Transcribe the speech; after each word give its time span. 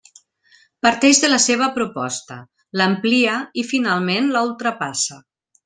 Parteix 0.85 1.19
de 1.25 1.29
la 1.29 1.39
seva 1.43 1.67
proposta, 1.75 2.39
l'amplia 2.81 3.37
i 3.63 3.67
finalment 3.75 4.35
la 4.39 4.43
ultrapassa. 4.51 5.21